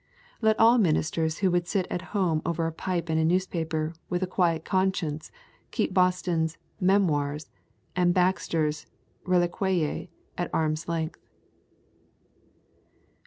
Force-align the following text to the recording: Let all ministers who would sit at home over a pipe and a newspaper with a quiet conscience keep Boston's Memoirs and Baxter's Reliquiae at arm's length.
Let 0.41 0.59
all 0.59 0.79
ministers 0.79 1.37
who 1.37 1.51
would 1.51 1.67
sit 1.67 1.85
at 1.91 2.01
home 2.09 2.41
over 2.43 2.65
a 2.65 2.71
pipe 2.71 3.07
and 3.07 3.19
a 3.19 3.23
newspaper 3.23 3.93
with 4.09 4.23
a 4.23 4.25
quiet 4.25 4.65
conscience 4.65 5.31
keep 5.69 5.93
Boston's 5.93 6.57
Memoirs 6.79 7.51
and 7.95 8.11
Baxter's 8.11 8.87
Reliquiae 9.27 10.09
at 10.39 10.49
arm's 10.51 10.87
length. 10.87 11.21